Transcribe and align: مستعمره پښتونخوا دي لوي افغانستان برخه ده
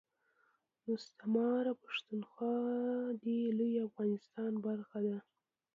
مستعمره 0.87 1.73
پښتونخوا 1.83 2.55
دي 3.23 3.39
لوي 3.57 3.73
افغانستان 3.89 4.51
برخه 4.65 4.99
ده 5.07 5.17